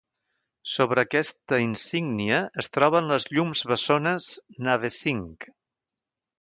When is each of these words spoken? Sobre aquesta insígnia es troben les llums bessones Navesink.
Sobre 0.75 1.03
aquesta 1.07 1.59
insígnia 1.65 2.41
es 2.65 2.73
troben 2.79 3.13
les 3.15 3.29
llums 3.35 3.63
bessones 3.75 4.33
Navesink. 4.71 5.51